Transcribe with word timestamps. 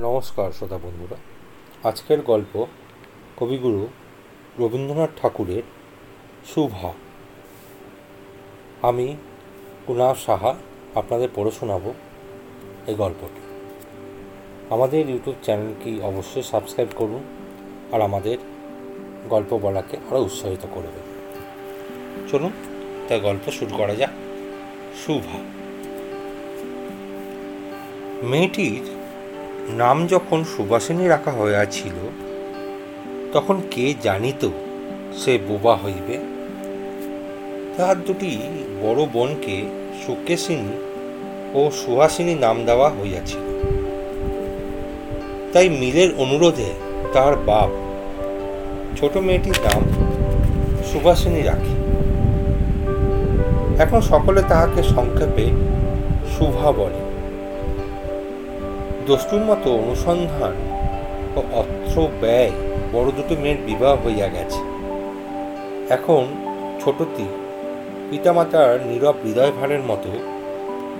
নমস্কার 0.00 0.52
শ্রোতা 0.52 0.78
বন্ধুরা। 0.78 1.16
আজকের 1.88 2.22
গল্প 2.22 2.66
কবিগুরু 3.36 3.88
রবীন্দ্রনাথ 4.58 5.10
ঠাকুরের 5.22 5.62
শুভা 6.54 6.92
আমি 8.82 9.16
কুনাল 9.86 10.14
সাহা 10.26 10.54
আপনাদের 10.94 11.28
পড়ে 11.34 11.50
শোনাব 11.50 11.84
এই 12.86 12.94
গল্পটি। 12.94 13.42
আমাদের 14.70 15.08
ইউটিউব 15.08 15.36
চ্যানেলটি 15.42 16.00
অবশ্যই 16.02 16.42
সাবস্ক্রাইব 16.42 16.88
করুন 16.96 17.22
আর 17.92 18.00
আমাদের 18.00 18.38
গল্প 19.30 19.50
বলাকে 19.62 19.96
আরও 19.96 20.20
উৎসাহিত 20.22 20.64
করবে 20.74 21.00
চলুন 22.30 22.52
তাই 23.08 23.20
গল্প 23.20 23.50
শুরু 23.50 23.72
করা 23.76 23.94
যাক। 23.94 24.10
শুভা 25.06 25.38
মেয়েটির 28.22 28.97
নাম 29.68 30.06
যখন 30.06 30.44
সুবাসিনী 30.44 31.06
রাখা 31.06 31.30
হইয়াছিল 31.30 31.92
তখন 33.32 33.60
কে 33.70 33.94
জানিত 34.02 34.48
সে 35.16 35.38
বোবা 35.48 35.76
হইবে? 35.76 36.18
তাহার 37.76 38.04
দুটি 38.04 38.38
বড় 38.82 39.06
বোনকে 39.12 39.62
সুকেশিনী 40.06 40.72
ও 41.54 41.70
সুহাসিনী 41.70 42.34
নাম 42.34 42.64
দেওয়া 42.64 42.88
হইয়াছিল। 42.88 43.68
তাই 45.52 45.68
মিলের 45.68 46.08
অনুরোধে 46.18 46.72
তার 47.12 47.36
বাপ 47.36 47.68
ছোট 48.98 49.16
মেয়েটির 49.16 49.56
নাম 49.64 49.82
সুবাসিনী 50.92 51.42
রাখে। 51.42 51.78
এখন 53.82 54.00
সকলে 54.00 54.42
তাহাকে 54.48 54.82
সংক্ষেপে 54.82 55.50
শুভা 56.38 56.72
বলে। 56.72 57.07
দস্তুর 59.08 59.40
মতো 59.40 59.68
অনুসন্ধান 59.74 60.54
ও 61.36 61.40
অর্থ 61.52 61.98
ব্যয় 62.20 62.50
বড় 62.92 63.08
দুটো 63.10 63.34
মেয়ের 63.42 63.56
বিবাহ 63.66 63.92
হইয়া 64.06 64.28
গেছে। 64.28 64.60
এখন 65.90 66.22
ছোটটি 66.84 67.24
পিতামাতার 68.10 68.80
নীরব 68.86 69.16
হৃদয় 69.24 69.52
ভারের 69.52 69.80
মতো 69.80 70.10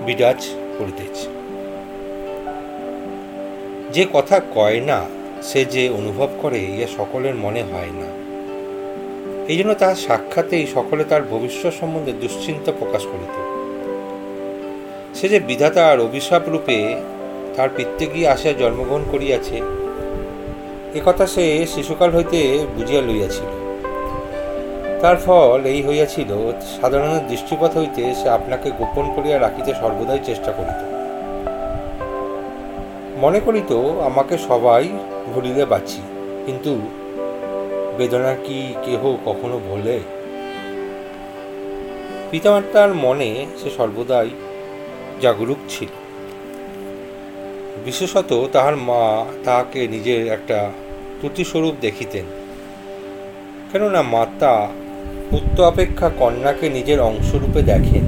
বিরাজ 0.07 0.41
করিতেছে। 0.79 1.29
যে 3.93 4.07
কথা 4.13 4.41
কয় 4.55 4.81
না, 4.81 5.05
সে 5.43 5.65
যে 5.65 5.85
অনুভব 5.89 6.29
করে 6.43 6.59
ইয়া 6.59 6.89
সকলের 6.97 7.35
মনে 7.35 7.63
হয় 7.63 7.93
না। 8.01 8.09
এই 9.49 9.57
জন্য 9.57 9.75
তার 9.75 9.95
সাক্ষাতেই 9.95 10.67
সকলে 10.75 11.05
তার 11.05 11.23
ভবিষ্যৎ 11.23 11.73
সম্বন্ধে 11.81 12.13
দুশ্চিন্তা 12.13 12.73
প্রকাশ 12.79 13.03
করিত। 13.03 13.37
সে 15.15 15.27
যে 15.29 15.41
বিধাতার 15.41 16.01
অভিশাপ 16.01 16.43
রূপে 16.49 16.79
তার 17.59 17.71
পিত্তে 17.77 18.05
গিয়ে 18.13 18.29
আসিয়া 18.35 18.55
জন্মগ্রহণ 18.61 19.05
করিয়াছে। 19.13 19.57
একথা 20.99 21.25
সে 21.35 21.45
শিশুকাল 21.75 22.11
হইতে 22.17 22.39
বুঝিয়া 22.77 23.03
লইয়াছিল। 23.09 23.51
তার 25.03 25.17
ফল 25.25 25.61
এই 25.73 25.81
হইয়াছিল 25.87 26.31
সাধারণের 26.79 27.25
দৃষ্টিপথ 27.31 27.73
হইতে 27.81 28.03
সে 28.21 28.29
আপনাকে 28.39 28.69
গোপন 28.79 29.05
করিয়া 29.17 29.37
রাখিতে 29.39 29.71
সর্বদাই 29.81 30.21
চেষ্টা 30.29 30.51
করিত। 30.59 30.81
মনে 33.23 33.41
করিত, 33.47 33.71
আমাকে 34.09 34.35
সবাই 34.49 34.85
ভুলিলে 35.33 35.65
বাঁচি, 35.73 36.03
কিন্তু 36.47 36.73
বেদনা 37.99 38.33
কি 38.47 38.59
কেহ 38.85 39.03
কখনো 39.27 39.57
বলে 39.71 39.97
পিতামাতার 42.31 42.91
মনে 43.05 43.31
সে 43.61 43.69
সর্বদাই 43.79 44.29
জাগরুক 45.23 45.61
ছিল। 45.69 45.93
বিশেষত 47.89 48.31
তাহার 48.53 48.77
মা 48.77 49.25
তাহাকে 49.45 49.89
নিজের 49.89 50.27
একটা 50.27 50.71
ত্রুটিস্বরূপ 51.21 51.75
দেখিতেন। 51.81 52.25
কেননা 53.73 54.03
মাতা 54.03 54.69
পুত্র 55.31 55.65
অপেক্ষা 55.65 56.11
কন্যাকে 56.19 56.69
নিজের 56.69 57.01
অংশরূপে 57.01 57.63
দেখেন। 57.63 58.05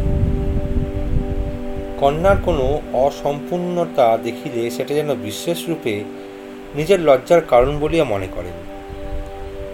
কন্যার 2.01 2.37
কোনো 2.45 2.81
অসম্পূর্ণতা 2.93 4.19
দেখিলে 4.23 4.71
সেটা 4.71 4.95
যেন 4.95 5.15
বিশেষ 5.15 5.69
রূপে 5.69 6.05
নিজের 6.75 7.01
লজ্জার 7.01 7.41
কারণ 7.41 7.79
বলিয়া 7.81 8.05
মনে 8.05 8.29
করেন। 8.37 8.57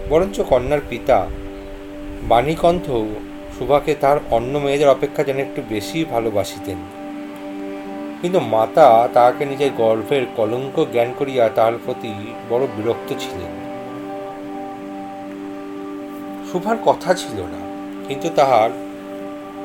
বরঞ্চ 0.09 0.41
কন্যার 0.41 0.83
পিতা 0.89 1.27
বাণীকণ্ঠ 2.23 2.87
সুভাকে 3.59 3.95
তার 4.01 4.19
অন্য 4.31 4.59
মেয়েদের 4.59 4.89
অপেক্ষা 4.89 5.23
যেন 5.25 5.39
একটু 5.39 5.63
বেশি 5.69 5.99
ভালোবাসিতেন। 6.11 6.79
কিন্তু 8.27 8.43
মাতা 8.55 8.89
তাহাকে 9.15 9.43
নিজের 9.53 9.73
গর্ভের 9.83 10.25
কলঙ্ক 10.39 10.77
জ্ঞান 10.93 11.11
করিয়া 11.19 11.45
তাহার 11.57 11.77
প্রতি 11.85 12.13
বড় 12.51 12.65
বিরক্ত 12.77 13.09
ছিলেন। 13.23 13.53
শুভার 16.49 16.79
কথা 16.89 17.11
ছিল 17.21 17.39
না, 17.55 17.61
কিন্তু 18.09 18.29
তাহার 18.39 18.71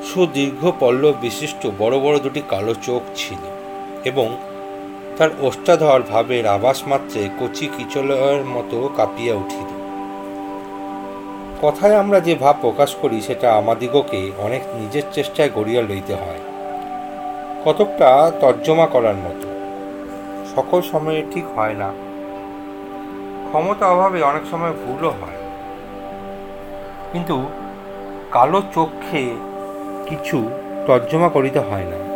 সুদীর্ঘ 0.10 0.62
পল্লব 0.82 1.16
বিশিষ্ট 1.26 1.62
বড় 1.82 1.96
বড় 2.06 2.18
দুটি 2.26 2.42
কালো 2.52 2.74
চোখ 2.88 3.02
ছিল 3.16 3.42
এবং 4.10 4.28
তার 5.18 5.32
ওষ্ঠাধর 5.48 6.02
ভাবের 6.12 6.46
আভাস 6.56 6.80
মাত্রে 6.92 7.22
কচি 7.40 7.66
কিচলের 7.76 8.42
মতো 8.56 8.78
কাঁপিয়া 8.98 9.34
উঠিল। 9.44 9.70
কথায় 11.64 11.96
আমরা 12.02 12.20
যে 12.28 12.34
ভাব 12.44 12.56
প্রকাশ 12.62 12.92
করি, 13.02 13.18
সেটা 13.28 13.48
আমাদিগকে 13.60 14.22
অনেক 14.46 14.64
নিজের 14.80 15.06
চেষ্টায় 15.16 15.52
গড়িয়া 15.56 15.84
লইতে 15.90 16.16
হয়। 16.24 16.42
কতকটা 17.66 18.32
তর্জমা 18.42 18.88
করার 18.88 19.16
মতো। 19.16 19.48
সকল 20.56 20.82
সময়ে 20.82 21.24
ঠিক 21.32 21.46
হয় 21.56 21.74
না। 21.74 21.94
ক্ষমতা 23.48 23.88
অভাবে 23.88 24.22
অনেক 24.22 24.42
সময় 24.52 24.72
ভুলও 24.72 25.10
হয়। 25.10 25.38
কিন্তু 27.14 27.50
কালো 28.32 28.62
চোখে 28.74 29.30
কিছু 30.10 30.50
তর্জমা 30.88 31.30
করিতে 31.30 31.60
হয় 31.60 31.84
না। 31.84 32.12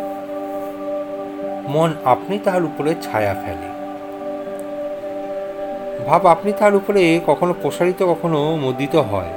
মন 1.68 1.94
আপনি 2.04 2.38
তাহার 2.38 2.64
উপরে 2.64 2.94
ছায়া 3.02 3.34
ফেলে। 3.34 3.76
ভাব 6.06 6.26
আপনি 6.26 6.52
তার 6.52 6.74
উপরে 6.74 7.20
কখনো 7.26 7.54
প্রসারিত, 7.62 8.02
কখনো 8.02 8.56
মুদিত 8.56 8.96
হয়। 8.96 9.30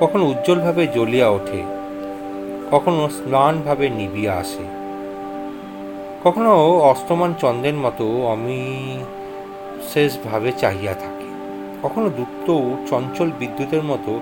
কখনো 0.00 0.24
উজ্জ্বলভাবে 0.24 0.86
জ্বলিয়া 0.86 1.28
ওঠে। 1.28 1.81
কখনো 2.72 3.08
স্নানভাবে 3.08 3.88
নিবিয়া 3.88 4.32
আসে। 4.34 4.64
কখনো 6.24 6.78
অস্তমান 6.78 7.34
চন্দ্রের 7.40 7.74
মতো 7.74 8.26
আমি 8.26 8.60
শেষভাবে 9.92 10.52
চাহিয়া 10.52 10.94
থাকে। 10.94 11.28
কখনো 11.82 12.10
দ্রুত 12.10 12.60
চঞ্চল 12.90 13.30
বিদ্যুতের 13.38 13.82
মতো 13.82 14.20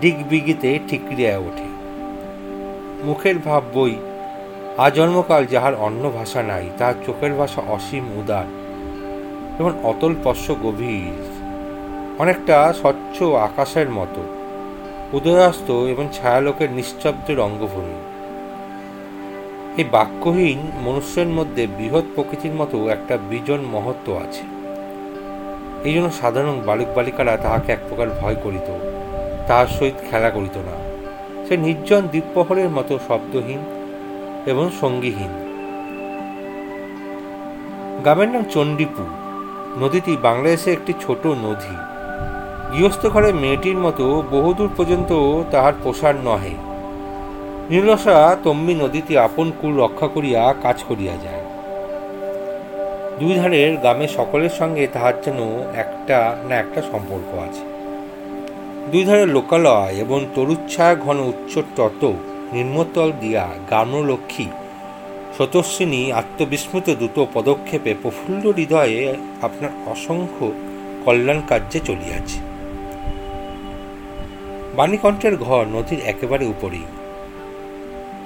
ডিগবিগিতে 0.00 0.78
ঠিকরিয়া 0.88 1.38
ওঠে। 1.38 1.68
মুখের 3.04 3.38
ভাব 3.38 3.62
বই 3.74 3.96
আজন্মকাল 4.78 5.46
যাহার 5.46 5.74
অন্য 5.74 6.10
ভাষা 6.10 6.42
নাই, 6.42 6.70
তাহার 6.78 6.94
চোখের 7.06 7.34
ভাষা 7.34 7.62
অসীম 7.68 8.18
উদার 8.18 8.44
এবং 9.58 9.72
অতল 9.84 10.14
পশ্য 10.24 10.54
গভীর। 10.62 11.22
অনেকটা 12.18 12.72
স্বচ্ছ 12.72 13.22
আকাশের 13.22 13.90
মতো। 13.90 14.41
উদয়াস্ত 15.12 15.70
এবং 15.70 16.08
ছায়ালোকের 16.12 16.70
নিশ্চব্দের 16.70 17.40
অঙ্গভূমি 17.40 17.98
এই 19.76 19.84
বাক্যহীন 19.90 20.58
মনুষ্যের 20.82 21.26
মধ্যে 21.26 21.66
বৃহৎ 21.66 22.04
প্রকৃতির 22.14 22.52
মতো 22.52 22.88
একটা 22.88 23.18
বিজন 23.30 23.60
মহত্ব 23.60 24.16
আছে। 24.16 24.42
এই 25.84 25.94
জন্য 25.94 26.10
সাধারণ 26.10 26.60
বালক 26.66 26.86
বালিকারা 26.94 27.36
তাহাকে 27.36 27.72
এক 27.72 27.78
প্রকার 27.88 28.08
ভয় 28.20 28.34
করিত, 28.34 28.68
তাহার 29.46 29.66
সহিত 29.66 29.94
খেলা 30.10 30.30
করিত 30.30 30.56
না। 30.56 30.76
সে 31.46 31.56
নির্জন 31.56 32.00
দ্বীপপহরের 32.00 32.68
মতো 32.68 32.98
শব্দহীন 33.08 33.58
এবং 34.46 34.70
সঙ্গীহীন। 34.80 35.32
গ্রামের 38.02 38.28
নাম 38.28 38.44
চণ্ডীপুর। 38.50 39.08
নদীটি 39.82 40.16
বাংলাদেশে 40.22 40.72
একটি 40.72 40.92
ছোট 41.00 41.26
নদী। 41.26 41.91
গৃহস্থ 42.72 43.06
ঘরে 43.06 43.32
মেয়েটির 43.32 43.76
মতো 43.76 44.22
বহুদূর 44.30 44.70
পর্যন্ত 44.76 45.10
তাহার 45.50 45.72
প্রসার 45.82 46.14
নহে। 46.24 46.54
নীলসা 47.70 48.36
তম্বি 48.44 48.74
নদীতে 48.74 49.18
আপন 49.18 49.52
কুল 49.60 49.72
রক্ষা 49.80 50.06
করিয়া 50.06 50.54
কাজ 50.62 50.84
করিয়া 50.88 51.14
যায়। 51.24 51.44
দুই 53.20 53.34
ধারের 53.34 53.76
গ্রামের 53.76 54.08
সকলের 54.08 54.50
সঙ্গে 54.50 54.86
তাহার 54.92 55.14
যেন 55.24 55.38
একটা 55.74 56.36
না 56.48 56.54
একটা 56.56 56.82
সম্পর্ক 56.82 57.30
আছে। 57.48 57.64
দুই 58.90 59.04
ধারের 59.04 59.28
লোকালয় 59.28 59.94
এবং 59.94 60.26
তরুচ্ছায়া 60.34 60.94
ঘন 60.94 61.18
উচ্চ 61.20 61.58
তত 61.76 62.02
নিম্নতল 62.52 63.12
দিয়া 63.20 63.48
গ্রাম্যলক্ষ্মী 63.68 64.46
শতস্বিনী 65.38 66.12
আত্মবিস্মৃত 66.12 66.90
দ্রুত 66.90 67.24
পদক্ষেপে 67.34 67.94
প্রফুল্ল 68.02 68.44
হৃদয়ে 68.56 69.14
আপনার 69.42 69.70
অসংখ্য 69.86 70.46
কল্যাণ 71.04 71.40
কার্যে 71.48 71.80
চলিয়াছে। 71.80 72.51
বাণীকণ্ঠের 74.76 75.34
ঘর 75.46 75.62
নদীর 75.76 76.00
একেবারে 76.12 76.44
উপরেই। 76.54 76.86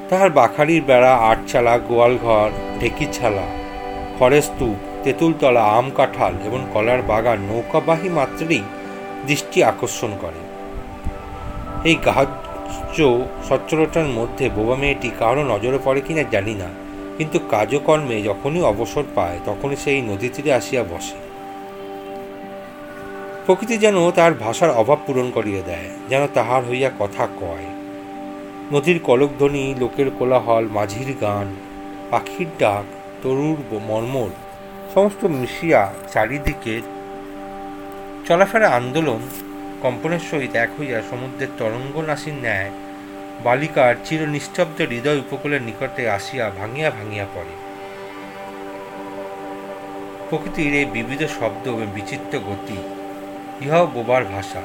তাহার 0.08 0.30
বাখারির 0.38 0.82
বেড়া 0.88 1.12
আটচালা 1.30 1.74
গোয়ালঘর 1.88 2.50
ঢেকিছালা 2.80 3.46
খড়ের 4.16 4.44
স্তূপ, 4.48 4.78
তেঁতুলতলা, 5.02 5.62
আম 5.78 5.86
কাঁঠাল 5.98 6.34
এবং 6.48 6.60
কলার 6.74 7.00
বাগান 7.10 7.38
নৌকাবাহী 7.48 8.08
মাত্রেই 8.18 8.64
দৃষ্টি 9.28 9.58
আকর্ষণ 9.70 10.12
করে। 10.22 10.40
এই 11.90 11.96
গাহ্য 12.06 12.98
সচ্ছলতার 13.48 14.08
মধ্যে 14.18 14.44
বোবা 14.56 14.76
মেয়েটি 14.82 15.08
কারও 15.20 15.42
নজরে 15.52 15.78
পড়ে 15.86 16.00
কিনা 16.06 16.24
জানি 16.34 16.54
না, 16.62 16.68
কিন্তু 17.18 17.38
কাজকর্মে 17.54 18.16
যখনই 18.28 18.62
অবসর 18.72 19.04
পায়, 19.16 19.38
তখনই 19.48 19.78
সেই 19.84 20.00
নদী 20.10 20.28
তীরে 20.34 20.50
আসিয়া 20.58 20.82
বসে। 20.92 21.18
প্রকৃতি 23.46 23.76
যেন 23.84 23.96
তার 24.18 24.32
ভাষার 24.44 24.70
অভাব 24.80 24.98
পূরণ 25.06 25.28
করিয়ে 25.30 25.62
দেয়, 25.62 25.88
যেন 26.10 26.22
তাহার 26.36 26.62
হইয়া 26.68 26.90
কথা 27.00 27.24
কয়। 27.40 27.66
নদীর 28.72 28.98
কলকধ্বনি, 29.08 29.64
লোকের 29.80 30.08
কোলাহল, 30.18 30.64
মাঝির 30.76 31.10
গান, 31.20 31.48
পাখির 32.10 32.50
ডাক, 32.58 32.84
তরুর 33.22 33.58
মর্মর, 33.88 34.32
সমস্ত 34.94 35.20
মিশিয়া 35.38 35.82
চারিদিকে 36.12 36.74
চলাফেরা 38.26 38.68
আন্দোলন 38.70 39.22
কম্পনের 39.82 40.22
সহিত 40.30 40.52
এক 40.64 40.70
হইয়া 40.78 40.98
সমুদ্রের 41.10 41.50
তরঙ্গ 41.58 41.94
নাসির 42.08 42.36
ন্যায় 42.44 42.70
বালিকার 43.44 43.94
চির 44.04 44.22
নিস্তব্ধ 44.34 44.78
হৃদয় 44.92 45.20
উপকূলের 45.24 45.62
নিকটে 45.68 46.02
আসিয়া 46.10 46.46
ভাঙিয়া 46.58 46.88
ভাঙিয়া 46.90 47.26
পড়ে। 47.34 47.54
প্রকৃতির 50.28 50.72
এই 50.80 50.86
বিবিধ 50.94 51.22
শব্দ 51.38 51.64
এবং 51.68 51.86
বিচিত্র 51.94 52.34
গতি 52.48 52.78
ইহাও 53.60 53.86
বোবার 53.86 54.24
ভাষা। 54.24 54.62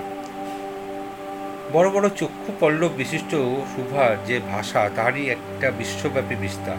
বড় 1.73 1.89
বড় 1.89 2.09
চক্ষু 2.09 2.51
পল্লব 2.59 2.91
বিশিষ্ট 2.97 3.31
সুভার 3.75 4.17
যে 4.25 4.39
ভাষা 4.51 4.89
তারই 4.95 5.29
একটা 5.29 5.71
বিশ্বব্যাপী 5.71 6.35
বিস্তার। 6.35 6.75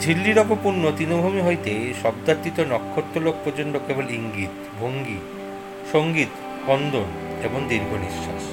ঝিল্লির 0.00 0.38
অপপূর্ণ 0.38 0.92
তৃণভূমি 0.96 1.40
হইতে 1.40 1.94
শব্দার্থিত 2.02 2.60
নক্ষত্রলোক 2.60 3.34
পর্যন্ত 3.44 3.78
কেবল 3.86 4.10
ইঙ্গিত, 4.10 4.80
ভঙ্গি, 4.80 5.18
সংগীত 5.92 6.28
কন্দন 6.66 7.08
এবং 7.44 7.60
দীর্ঘ 7.68 7.92
নিঃশ্বাস। 7.92 8.44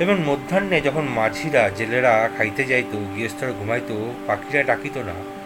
এবং 0.00 0.16
মধ্যাহ্নে 0.26 0.80
যখন 0.80 1.02
মাঝিরা, 1.02 1.70
জেলেরা 1.70 2.28
খাইতে 2.36 2.64
যাইত, 2.64 2.96
গৃহস্থরা 3.14 3.52
ঘুমাইত, 3.52 4.10
পাখিরা 4.26 4.62
ডাকিত 4.62 4.96
না 4.96 5.39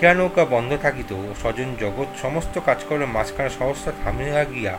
খেয়া 0.00 0.14
নৌকা 0.14 0.44
বন্ধ 0.44 0.70
থাকিত, 0.82 1.12
স্বজন 1.42 1.68
জগৎ 1.80 2.08
সমস্ত 2.22 2.54
কাজকর্মের 2.66 3.14
মাঝখানে 3.16 3.50
সহস্র 3.50 3.92
থামিয়া 4.04 4.44
গিয়া 4.44 4.74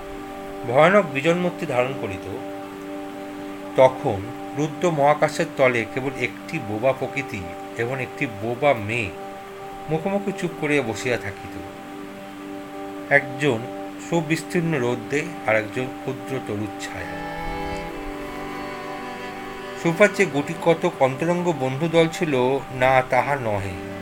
ভয়ানক 0.68 1.06
বিজন্মূর্তি 1.14 1.66
ধারণ 1.66 1.94
করিত। 2.02 2.26
তখন 3.76 4.20
রুদ্র 4.58 4.84
মহাকাশের 4.92 5.50
তলে 5.58 5.86
কেবল 5.94 6.14
একটি 6.22 6.56
বোবা 6.70 6.92
প্রকৃতি 6.94 7.42
এবং 7.78 7.96
একটি 8.02 8.28
বোবা 8.42 8.72
মেয়ে 8.88 9.10
মুখোমুখি 9.90 10.32
চুপ 10.40 10.52
করিয়া 10.62 10.84
বসিয়া 10.84 11.18
থাকিত। 11.18 11.56
একজন 13.10 13.60
সুবিস্তীর্ণ 14.10 14.74
রোদ্দে 14.86 15.22
আর 15.48 15.56
একজন 15.56 15.88
ক্ষুদ্র 16.02 16.32
তরুচ্ছায়া 16.48 17.14
সুফার 19.84 20.10
যে 20.18 20.26
গুটি 20.26 20.54
কত 20.66 20.82
অন্তরঙ্গ 21.00 21.46
বন্ধু 21.60 21.88
দল 21.88 22.08
ছিল, 22.08 22.34
না 22.80 22.92
তাহা 23.10 23.36
নহে। 23.48 23.97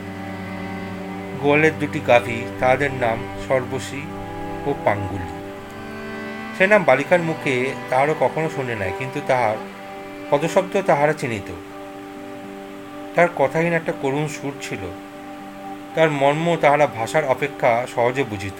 গোয়ালের 1.42 1.72
দুটি 1.80 2.00
গাভী, 2.06 2.38
তাদের 2.60 2.90
নাম 2.92 3.18
সর্বশী 3.48 4.02
ও 4.66 4.74
পাঙ্গুলি। 4.84 5.32
সে 6.58 6.66
নাম 6.66 6.84
বালিকার 6.84 7.22
মুখে 7.22 7.72
তাহারও 7.90 8.14
কখনো 8.20 8.48
শুনে 8.56 8.74
নাই, 8.74 8.92
কিন্তু 8.98 9.20
তাহার 9.26 9.56
পদশব্দ 10.30 10.82
তাহারা 10.86 11.12
চিনিত। 11.12 11.48
তার 13.14 13.28
কথাহীন 13.36 13.72
একটা 13.72 13.92
করুণ 14.02 14.28
সুর 14.28 14.52
ছিল। 14.62 14.82
তার 15.94 16.10
মর্ম 16.10 16.56
তাহারা 16.60 16.86
ভাষার 16.86 17.24
অপেক্ষা 17.24 17.86
সহজে 17.94 18.22
বুঝিত। 18.22 18.58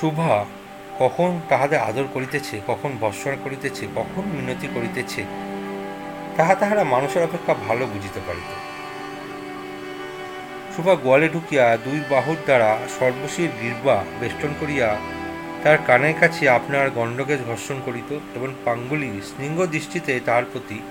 শুভা, 0.00 0.44
কখন 0.98 1.40
তাহাদের 1.48 1.78
আদর 1.78 2.04
করিতেছে, 2.14 2.60
কখন 2.66 2.90
ভর্ষণ 3.00 3.36
করিতেছে, 3.44 3.86
কখন 3.96 4.22
মিনতি 4.36 4.68
করিতেছে, 4.74 5.22
তাহা 6.36 6.54
তাহারা 6.54 6.84
মানুষের 6.84 7.22
অপেক্ষা 7.22 7.54
ভালো 7.68 7.86
বুঝিতে 7.86 8.20
পারিত। 8.26 8.77
শুভা 10.78 10.94
গোয়ালে 10.94 11.28
ঢুকিয়া 11.28 11.78
দুই 11.84 12.00
বাহুর 12.10 12.36
দ্বারা 12.44 12.78
সর্বশীর 13.00 13.48
গির্বা 13.62 14.04
বেষ্টন 14.20 14.48
করিয়া 14.60 14.96
তার 15.62 15.78
কানের 15.86 16.14
কাছে 16.20 16.48
আপনার 16.48 16.90
গণ্ডকে 16.90 17.36
ধর্ষণ 17.36 17.80
করিত 17.84 18.18
এবং 18.34 18.48
পাঙ্গুলি 18.64 19.20
স্নিঙ্গ 19.24 19.66
দৃষ্টিতে 19.66 20.20
তার 20.20 20.42
প্রতি 20.52 20.82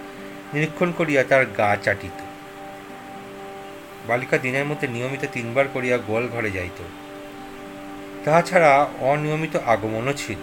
নিরীক্ষণ 0.54 0.92
করিয়া 0.92 1.24
তার 1.24 1.45
গা 1.45 1.78
চাটিত। 1.84 2.22
বালিকা 4.07 4.38
দিনের 4.38 4.66
মধ্যে 4.66 4.88
নিয়মিত 4.88 5.25
তিনবার 5.34 5.66
করিয়া 5.74 5.98
গোয়াল 5.98 6.28
ঘরে 6.28 6.51
যাইত। 6.51 6.84
তাহা 8.25 8.42
ছাড়া 8.42 8.88
অনিয়মিত 9.00 9.56
আগমনও 9.56 10.13
ছিল। 10.13 10.39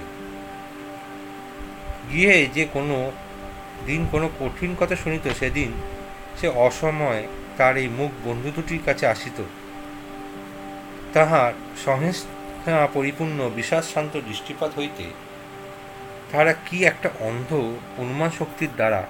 গিয়ে 2.12 2.46
যে 2.54 2.66
কোনো 2.72 3.12
দিন 3.86 4.06
কোনো 4.10 4.30
কঠিন 4.40 4.76
কথা 4.80 4.96
শুনিত, 4.96 5.28
সেদিন 5.38 5.72
সে 6.40 6.48
অসময়ে 6.48 7.26
তার 7.56 7.76
এই 7.76 7.88
মুখ 7.88 8.10
বন্ধু 8.24 8.50
দুটির 8.56 8.80
কাছে 8.86 9.06
আসিত। 9.06 9.42
তাহার 11.12 11.52
সহিষ্ণা 11.84 12.86
পরিপূর্ণ 12.94 13.50
বিশ্বাস 13.54 13.94
শান্ত 13.94 14.16
দৃষ্টিপাত 14.16 14.70
হইতে 14.78 15.04
তাহারা 16.32 16.52
কি 16.52 16.84
একটা 16.84 17.08
অন্ধ 17.20 17.50
অনুমান 17.98 18.30
শক্তির 18.38 18.68
দ্বারা 18.76 19.06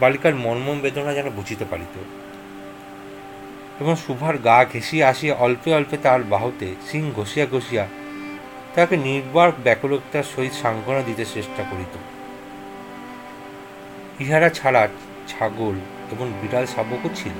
বালিকার 0.00 0.34
মর্মম 0.34 0.78
বেদনা 0.80 1.12
যেন 1.14 1.30
বুঝিতে 1.30 1.64
পারিত। 1.64 1.96
এবং 3.80 3.96
শুভার 3.96 4.38
গা 4.38 4.64
ঘেঁষিয়া 4.64 5.08
আসিয়া 5.08 5.34
অল্পে 5.34 5.74
অল্পে 5.74 5.96
তার 5.96 6.22
বাহুতে 6.22 6.74
সিং 6.90 7.12
ঘষিয়া 7.16 7.46
ঘষিয়া 7.46 7.86
তাকে 8.74 8.96
নির্বার 8.96 9.50
ব্যাকুলতার 9.64 10.22
সহিত 10.36 10.52
সান্ত্বনা 10.52 11.02
দিতে 11.02 11.24
চেষ্টা 11.24 11.62
করিত। 11.70 11.94
ইহারা 14.22 14.48
ছাড়া 14.48 14.88
ছাগল 15.28 15.76
এবং 16.12 16.32
বিড়াল 16.42 16.66
শাবকও 16.66 17.10
ছিল। 17.14 17.32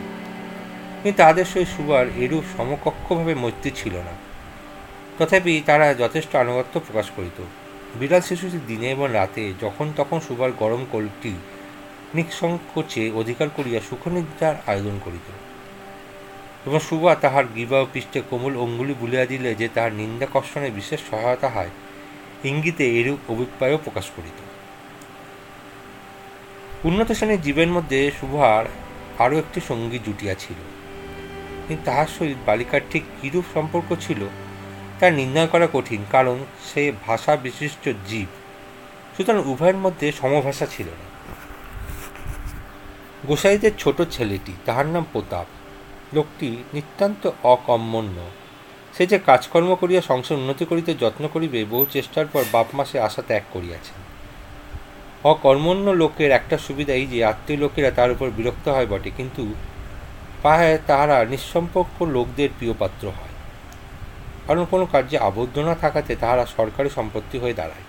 কিন্তু 1.02 1.16
তাদের 1.16 1.44
সহিত 1.44 1.68
সুবার 1.76 2.06
এরূপ 2.16 2.44
সমকক্ষভাবে 2.56 3.34
মৈত্রী 3.34 3.70
ছিল 3.74 3.94
না। 3.96 4.14
তথাপি 5.18 5.62
তারা 5.66 5.94
যথেষ্ট 5.94 6.36
আনুগত্য 6.36 6.80
প্রকাশ 6.80 7.10
করিত। 7.16 7.42
বিড়াল 7.94 8.20
শিশুটি 8.20 8.58
দিনে 8.66 8.90
এবং 8.90 9.08
রাতে 9.12 9.52
যখন 9.60 9.92
তখন 9.96 10.20
সুবার 10.20 10.52
গরম 10.52 10.86
কোলটি 10.92 11.34
নিঃসংকোচে 12.14 13.10
অধিকার 13.10 13.48
করিয়া 13.56 13.80
সুখনিদ্রার 13.80 14.54
আয়োজন 14.66 15.00
করিত। 15.04 15.32
এবং 16.66 16.80
সুবা 16.80 17.14
তাহার 17.14 17.44
গিবা 17.56 17.84
পৃষ্ঠে 17.92 18.22
কোমল 18.30 18.56
অঙ্গুলি 18.56 18.94
বুলিয়া 19.00 19.26
দিলে 19.26 19.54
যে 19.54 19.68
তাহার 19.74 19.92
নিন্দা 19.92 20.26
কর্ষণে 20.26 20.70
বিশেষ 20.70 21.00
সহায়তা 21.10 21.48
হয়, 21.48 21.70
ইঙ্গিতে 22.44 23.00
এরূপ 23.00 23.30
অভিপ্রায়ও 23.30 23.78
প্রকাশ 23.84 24.06
করিত। 24.16 24.47
উন্নত 26.84 27.12
শ্রেণির 27.12 27.40
জীবের 27.40 27.68
মধ্যে 27.68 28.10
শুভার 28.20 28.64
আরও 29.18 29.38
একটি 29.38 29.60
সঙ্গী 29.60 29.98
জুটিয়াছিল 29.98 30.56
কিন্তু 31.68 31.84
তাহার 31.84 32.06
সহিত 32.06 32.36
বালিকার 32.46 32.80
ঠিক 32.90 33.04
কিরূপ 33.20 33.44
সম্পর্ক 33.54 33.96
ছিল 34.00 34.26
তা 35.00 35.10
নির্ণয় 35.10 35.46
করা 35.46 35.68
কঠিন, 35.72 36.04
কারণ 36.10 36.44
সে 36.74 36.92
ভাষা 37.06 37.36
বিশিষ্ট 37.36 37.88
জীব। 38.06 38.26
সুতরাং 39.16 39.42
উভয়ের 39.46 39.76
মধ্যে 39.76 40.12
সমভাষা 40.12 40.66
ছিল 40.66 40.86
না। 40.86 41.06
গোসাইদের 43.26 43.72
ছোট 43.78 44.02
ছেলেটি, 44.10 44.52
তাহার 44.64 44.86
নাম 44.86 45.04
প্রতাপ। 45.12 45.46
লোকটি 46.14 46.56
নিতান্ত 46.74 47.30
অকম্মন্য 47.42 48.16
সে 48.96 49.06
যে 49.06 49.18
কাজকর্ম 49.18 49.74
করিয়া 49.74 50.02
সংসার 50.02 50.36
উন্নতি 50.36 50.64
করিতে 50.64 50.94
যত্ন 50.94 51.28
করিবে, 51.32 51.64
বহু 51.64 51.86
চেষ্টার 51.90 52.26
পর 52.26 52.44
বাপ 52.52 52.66
মাসে 52.74 53.00
আশা 53.00 53.22
ত্যাগ 53.22 53.42
করিয়াছেন। 53.52 54.07
অকর্মণ্য 55.24 55.86
লোকের 55.90 56.30
একটা 56.30 56.58
সুবিধা 56.58 56.94
এই 56.94 57.06
যে 57.06 57.18
আত্মীয় 57.24 57.58
লোকেরা 57.58 57.90
তার 57.90 58.10
উপর 58.10 58.30
বিরক্ত 58.30 58.66
হয় 58.68 58.86
বটে, 58.86 59.10
কিন্তু 59.18 59.42
পায়ে 60.42 60.78
তাহারা 60.86 61.24
নিঃসম্পর্ক 61.24 61.96
লোকদের 62.02 62.50
প্রিয়পাত্র 62.58 63.04
হয়। 63.18 63.34
কারণ 64.46 64.64
কোনো 64.72 64.84
কার্যে 64.92 65.18
আবদ্ধ 65.18 65.58
না 65.58 65.74
থাকাতে 65.74 66.16
তাহারা 66.16 66.44
সরকারি 66.56 66.90
সম্পত্তি 66.98 67.38
হয়ে 67.38 67.58
দাঁড়ায়। 67.60 67.86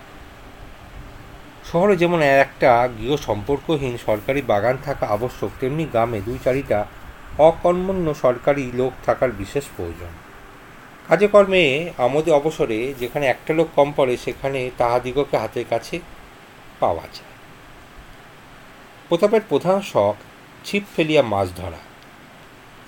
শহরে 1.70 1.94
যেমন 1.96 2.20
একটা 2.44 2.70
গৃহ 2.98 3.12
সম্পর্কহীন 3.16 3.94
সরকারি 4.06 4.40
বাগান 4.42 4.76
থাকা 4.86 5.04
আবশ্যক, 5.06 5.50
তেমনি 5.60 5.84
গ্রামে 5.92 6.20
দুই 6.20 6.38
চারিটা 6.44 6.78
অকর্মণ্য 7.38 8.14
সরকারি 8.14 8.72
লোক 8.74 8.92
থাকার 9.06 9.30
বিশেষ 9.32 9.64
প্রয়োজন। 9.76 10.12
কাজে 11.08 11.26
কর্মে 11.28 11.90
আমোদে 11.96 12.30
অবসরে 12.30 12.94
যেখানে 13.00 13.24
একটা 13.26 13.52
লোক 13.54 13.68
কম 13.76 13.88
পড়ে, 13.96 14.16
সেখানে 14.16 14.70
তাহাদিগকে 14.78 15.36
হাতের 15.36 15.66
কাছে 15.70 15.96
পাওয়া 16.80 17.02
যায়। 17.02 17.30
প্রতাপের 19.08 19.40
প্রধান 19.48 19.80
শখ, 19.80 20.14
ছিপ 20.64 20.82
ফেলিয়া 20.96 21.22
মাছ 21.22 21.48
ধরা। 21.56 21.78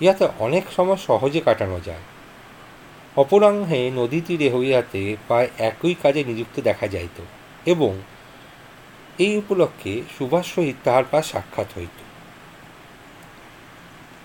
ইহাতে 0.01 0.27
অনেক 0.39 0.63
সময় 0.75 0.95
সহজে 0.95 1.41
কাটানো 1.41 1.79
যায়। 1.85 2.01
অপরাহ্নে 3.15 3.91
নদী 3.91 4.21
তীরে 4.21 4.53
হইয়াতে 4.53 5.15
প্রায় 5.27 5.49
একই 5.57 5.95
কাজে 6.03 6.23
নিযুক্ত 6.23 6.61
দেখা 6.61 6.87
যাইত 6.87 7.21
এবং 7.65 7.97
এই 9.19 9.37
উপলক্ষে 9.37 10.01
সুভাষ 10.17 10.55
সহিত 10.55 10.75
তাহার 10.83 11.03
পা 11.11 11.21
সাক্ষাৎ 11.21 11.67
হইত। 11.77 12.03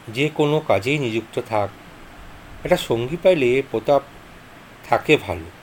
যে 0.09 0.29
কোনো 0.29 0.61
কাজেই 0.61 0.99
নিযুক্ত 0.99 1.41
থাক, 1.47 1.71
একটা 2.65 2.77
সঙ্গী 2.77 3.17
পাইলে 3.23 3.63
প্রতাপ 3.71 4.03
থাকে 4.89 5.17
ভালো। 5.17 5.58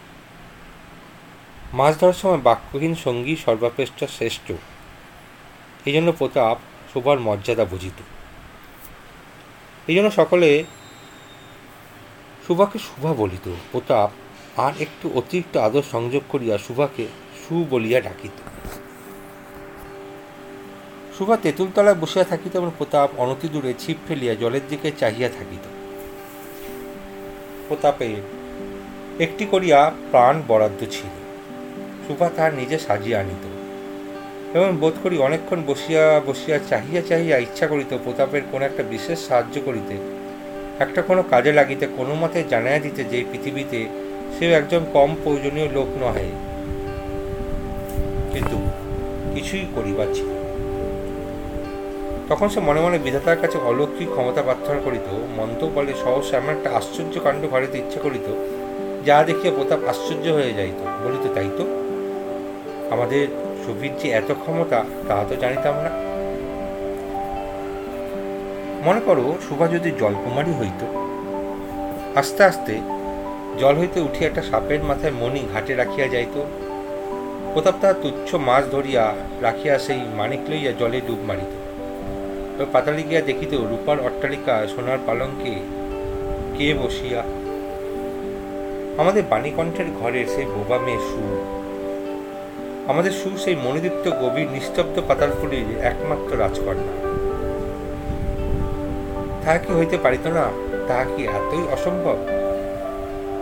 মাছ 1.78 1.94
ধরার 2.00 2.14
সময় 2.14 2.42
বাক্যহীন 2.48 2.96
সঙ্গী 3.06 3.36
সর্বাপেক্ষা 3.46 4.08
শ্রেষ্ঠ। 4.08 4.48
এই 5.86 5.94
জন্য 5.94 6.12
প্রতাপ 6.12 6.58
শোভার 6.94 7.20
মর্যাদা 7.20 7.66
বুঝিত। 7.66 8.00
এই 9.88 9.96
জন্য 9.96 10.12
সকলে 10.12 10.50
সুভাকে 12.48 12.78
শুভা 12.80 13.14
বলিত। 13.14 13.46
প্রতাপ 13.72 14.10
আর 14.58 14.74
একটু 14.80 15.06
অতিরিক্ত 15.20 15.58
আদর 15.58 15.86
সংযোগ 15.92 16.24
করিয়া 16.30 16.58
সুভাকে 16.58 17.06
সু 17.42 17.56
বলিয়া 17.70 18.02
ডাকিত। 18.02 18.36
সুভা 21.18 21.38
তেঁতুলতলায় 21.38 21.96
বসিয়া 21.96 22.26
থাকিত 22.26 22.56
এবং 22.56 22.72
প্রতাপ 22.78 23.10
অনতি 23.18 23.48
দূরে 23.54 23.74
ছিপ 23.82 23.98
ফেলিয়া 24.08 24.34
জলের 24.36 24.66
দিকে 24.70 24.92
চাহিয়া 25.02 25.30
থাকিত। 25.30 25.66
প্রতাপে 27.68 28.10
একটি 29.26 29.46
করিয়া 29.46 29.80
প্রাণ 30.12 30.36
বরাদ্দ 30.48 30.82
ছিল। 30.92 31.25
সুভা 32.08 32.30
তাহার 32.36 32.54
নিজে 32.54 32.80
সাজিয়া 32.80 33.20
আনিত। 33.20 33.44
এবং 34.58 34.78
বোধ 34.78 34.94
করি 35.04 35.18
অনেকক্ষণ 35.18 35.64
বসিয়া 35.68 36.22
বসিয়া, 36.26 36.60
চাহিয়া 36.70 37.02
চাহিয়া 37.02 37.38
ইচ্ছা 37.38 37.68
করিত 37.68 37.98
প্রতাপের 38.04 38.42
কোন 38.52 38.62
একটা 38.62 38.84
বিশেষ 38.84 39.28
সাহায্য 39.28 39.62
করিতে। 39.66 39.96
একটা 40.80 41.02
কোনো 41.02 41.24
কাজে 41.24 41.52
লাগিতে, 41.52 41.88
কোনো 41.98 42.16
মতে 42.16 42.44
জানাইয়া 42.50 42.80
দিতে 42.80 43.04
যে 43.04 43.24
পৃথিবীতে 43.32 43.86
সেও 44.40 44.52
একজন 44.52 44.86
কম 44.94 45.16
প্রয়োজনীয় 45.24 45.68
লোক 45.74 45.88
নহে। 46.04 46.30
কিন্তু 48.34 48.58
কিছুই 49.36 49.66
করিবার 49.76 50.08
ছিল 50.14 50.26
তখন 52.30 52.50
সে 52.50 52.60
মনে 52.60 52.82
মনে 52.82 52.98
বিধাতার 53.00 53.38
কাছে 53.42 53.58
অলৌকিক 53.58 54.10
ক্ষমতা 54.10 54.42
প্রার্থনা 54.42 54.80
করিত, 54.86 55.40
মন্ত্র 55.40 55.70
বলে 55.76 55.94
সহসা 56.04 56.38
এমন 56.38 56.50
একটা 56.50 56.70
আশ্চর্য 56.72 57.20
কাণ্ড 57.24 57.50
ঘটাতে 57.50 57.78
ইচ্ছা 57.78 58.00
করিত, 58.00 58.28
যা 59.06 59.24
দেখিয়া 59.24 59.54
প্রতাপ 59.56 59.80
আশ্চর্য 59.88 60.30
হয়ে 60.30 60.54
যাইত। 60.54 60.80
বলিত, 61.06 61.34
তাই 61.34 61.50
তো? 61.58 61.85
আমাদের 62.92 63.28
সুবীর 63.66 63.92
যে 64.04 64.10
এত 64.10 64.32
ক্ষমতা, 64.32 64.86
তাহা 65.08 65.24
তো 65.30 65.36
জানিতাম 65.36 65.76
না। 65.76 65.90
মনে 68.86 69.02
করো, 69.06 69.36
সুভা 69.50 69.68
যদি 69.68 69.92
জলকুমারী 70.00 70.52
হইত, 70.60 70.82
আস্তে 72.16 72.44
আস্তে 72.44 72.80
জল 73.60 73.76
হইতে 73.80 74.00
উঠিয়া 74.00 74.30
একটা 74.30 74.42
সাপের 74.42 74.84
মাথায় 74.84 75.14
মণি 75.14 75.42
ঘাটে 75.54 75.76
রাখিয়া 75.76 76.08
যাইত। 76.08 76.36
প্রতাপ 77.54 77.76
তাহার 77.82 77.96
তুচ্ছ 78.02 78.36
মাছ 78.36 78.64
ধরিয়া 78.72 79.14
রাখিয়া 79.42 79.80
সেই 79.80 80.00
মানিক 80.18 80.40
লইয়া 80.50 80.72
জলে 80.80 81.02
ডুব 81.08 81.20
মারিত। 81.28 81.54
পাতালি 82.74 83.04
গিয়া 83.10 83.22
দেখিত 83.22 83.54
রূপার 83.54 84.00
অট্টালিকা, 84.00 84.68
সোনার 84.76 84.98
পালঙ্কে 85.06 85.54
কে 86.58 86.74
বসিয়া? 86.74 87.24
আমাদের 88.98 89.24
বাণীকণ্ঠের 89.30 89.86
ঘরে 90.02 90.26
সেই 90.26 90.46
বোবা 90.46 90.78
মেয়ে 90.78 90.98
সুর 90.98 91.65
আমাদের 92.92 93.14
সু 93.22 93.30
সেই 93.44 93.56
মনোদীপ্ত 93.66 94.06
গভীর 94.22 94.48
নিস্তব্ধ 94.56 94.96
পাতালপুরীর 95.10 95.70
একমাত্র 95.92 96.30
রাজকন্যা। 96.44 96.94
তাহা 99.42 99.58
কি 99.64 99.72
হইতে 99.80 99.98
পারিত 100.04 100.26
না? 100.38 100.46
তাহা 100.88 101.04
কি 101.14 101.22
এতই 101.38 101.64
অসম্ভব? 101.76 102.18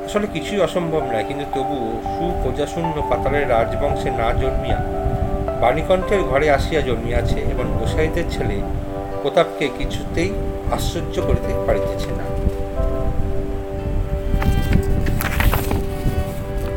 আসলে 0.08 0.28
কিছুই 0.36 0.60
অসম্ভব 0.68 1.02
নয়, 1.12 1.26
কিন্তু 1.30 1.46
তবু 1.56 1.78
সুপ্রজাশূন্য 2.14 2.96
পাতালের 3.10 3.46
রাজবংশে 3.56 4.10
না 4.22 4.28
জন্মিয়া, 4.42 4.80
বাণীকণ্ঠের 5.62 6.22
ঘরে 6.30 6.48
আসিয়া 6.58 6.82
জন্মিয়াছে 6.90 7.40
এবং 7.54 7.66
গোসাইদের 7.80 8.28
ছেলে 8.34 8.58
প্রতাপকে 9.22 9.66
কিছুতেই 9.78 10.32
আশ্চর্য 10.76 11.16
করিতে 11.28 11.52
পারিতেছে 11.68 12.10
না। 12.20 12.26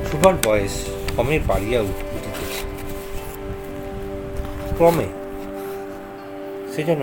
সুভার 0.08 0.35
বয়স 0.46 0.75
ক্রমে 1.14 1.37
বাড়িয়া 1.50 1.80
উঠিতেছে 1.88 2.05
ক্রমে 4.76 5.09
সে 6.73 6.83
যেন 6.83 7.02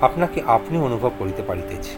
আপনাকে 0.00 0.42
আপনি 0.46 0.78
অনুভব 0.78 1.10
করিতে 1.18 1.42
পারিতেছে। 1.42 1.94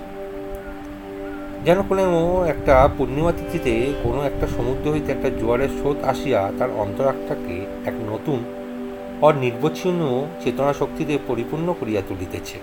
যেন 1.64 1.82
কোনো 1.82 2.44
একটা 2.46 2.88
পূর্ণিমা 2.98 3.32
তিথিতে 3.32 3.92
কোনো 4.02 4.22
একটা 4.22 4.46
সমুদ্র 4.46 4.90
হইতে 4.90 5.12
একটা 5.12 5.30
জোয়ারের 5.30 5.68
স্রোত 5.68 5.96
আসিয়া 6.04 6.52
তার 6.58 6.70
অন্তরাত্মাকে 6.70 7.66
এক 7.84 7.94
নতুন, 8.12 8.44
অনির্বচ্ছিন্ন 9.22 10.26
চেতনা 10.44 10.72
শক্তিতে 10.72 11.18
পরিপূর্ণ 11.26 11.74
করিয়া 11.80 12.02
তুলিতেছে। 12.08 12.58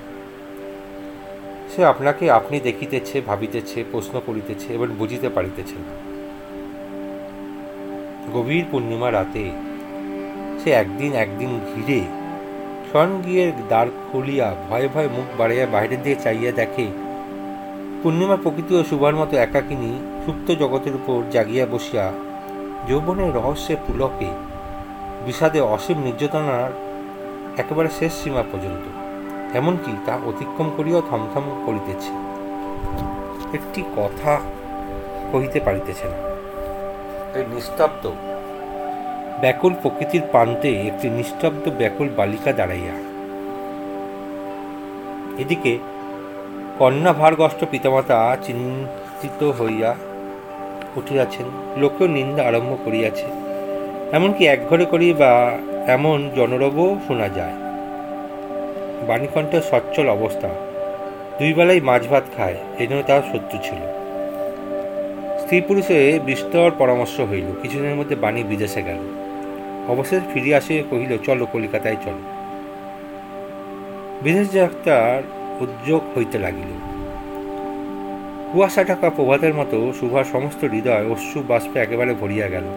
সে 1.76 1.86
আপনাকে 1.86 2.32
আপনি 2.32 2.60
দেখিতেছে, 2.60 3.22
ভাবিতেছে, 3.22 3.84
প্রশ্ন 3.92 4.22
করিতেছে 4.26 4.74
এবং 4.74 4.88
বুঝিতে 4.98 5.30
পারিতেছে 5.30 5.74
না। 5.74 5.94
গভীর 8.34 8.66
পূর্ণিমা 8.72 9.12
রাতে 9.12 9.52
সে 10.60 10.70
একদিন 10.72 11.12
একদিন 11.16 11.52
ঘিরে 11.70 12.02
শন 12.90 13.10
গিয়ে 13.26 13.52
দ্বার 13.70 13.88
খুলিয়া 14.08 14.48
ভয়ে 14.70 14.88
ভয়ে 14.94 15.08
মুখ 15.08 15.28
বাড়াইয়া 15.38 15.66
বাইরের 15.66 16.04
দিকে 16.04 16.18
চাইয়া 16.24 16.52
দেখে, 16.52 16.88
পূর্ণিমা 18.04 18.38
প্রকৃতি 18.44 18.74
ও 18.76 18.82
শুভার 18.84 19.16
মতো 19.16 19.38
একাকিনী 19.38 19.92
সুপ্ত 20.26 20.48
জগতের 20.52 20.96
উপর 20.96 21.18
জাগিয়া 21.32 21.66
বসিয়া 21.72 22.06
যৌবনের 22.88 23.34
রহস্যের 23.34 23.80
পুলকে, 23.88 24.30
বিষাদে 25.26 25.60
অসীম 25.62 25.98
নির্যাতনার 25.98 26.72
একেবারে 27.58 27.90
শেষ 28.00 28.12
সীমা 28.14 28.44
পর্যন্ত, 28.52 28.86
এমনকি 29.58 29.92
তা 30.06 30.14
অতিক্রম 30.26 30.68
করিয়াও 30.78 31.02
থমথম 31.10 31.46
করিতেছে। 31.66 32.12
একটি 33.54 33.82
কথা 33.98 34.32
কহিতে 35.32 35.60
পারিতেছে 35.60 36.06
না। 36.08 36.20
এই 37.38 37.44
নিস্তব্ধ 37.54 38.04
ব্যাকুল 39.42 39.74
প্রকৃতির 39.82 40.22
প্রান্তে 40.32 40.70
একটি 40.88 41.10
নিস্তব্ধ 41.10 41.70
ব্যাকুল 41.78 42.10
বালিকা 42.18 42.52
দাঁড়াইয়া। 42.54 42.96
এদিকে 45.38 45.78
কন্যা 46.80 47.14
ভারগ্রস্ত 47.14 47.66
পিতামাতা 47.72 48.38
চিন্তিত 48.44 49.44
হইয়া 49.44 49.96
উঠিয়াছেন, 50.96 51.46
লোকেও 51.78 52.08
নিন্দা 52.08 52.44
আরম্ভ 52.44 52.72
করিয়াছে। 52.86 53.28
এমনকি 54.12 54.46
একঘরে 54.46 54.86
করি 54.86 55.14
বা 55.14 55.58
এমন 55.88 56.30
জনরবও 56.36 56.98
শোনা 57.08 57.28
যায়। 57.30 57.56
বাণীকণ্ঠের 59.08 59.62
সচ্ছল 59.62 60.10
অবস্থা। 60.10 60.50
দুই 61.40 61.54
বেলায় 61.54 61.82
মাছ 61.82 62.04
ভাত 62.08 62.26
খায় 62.38 62.58
এই 62.80 62.88
জন্য 62.88 63.02
তার 63.08 63.22
শত্রু 63.32 63.58
ছিল। 63.64 63.82
স্ত্রী 65.42 65.62
পুরুষে 65.62 66.20
বিস্তর 66.26 66.72
পরামর্শ 66.78 67.20
হইল। 67.20 67.48
কিছুদিনের 67.62 67.96
মধ্যে 67.96 68.16
বাণী 68.16 68.44
বিদেশে 68.44 68.82
গেল। 68.82 69.02
অবশেষে 69.94 70.28
ফিরিয়া 70.34 70.58
আসিয়া 70.58 70.84
কহিল, 70.90 71.12
চলো 71.28 71.44
কলিকাতায় 71.54 72.00
চলো। 72.06 72.22
বিদেশ 74.24 74.48
যাত্রার 74.54 75.22
উদ্যোগ 75.64 76.02
হইতে 76.16 76.38
লাগিল। 76.46 76.72
কুয়াশা 78.52 78.82
ঢাকা 78.84 79.08
প্রভাতের 79.10 79.54
মতো 79.54 79.78
সুভার 80.00 80.26
সমস্ত 80.34 80.62
হৃদয় 80.74 81.06
অশ্রু 81.14 81.40
বাষ্পে 81.48 81.78
একেবারে 81.80 82.12
ভরিয়া 82.22 82.48
গেল। 82.48 82.68